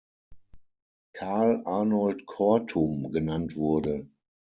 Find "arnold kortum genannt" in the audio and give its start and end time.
1.67-3.55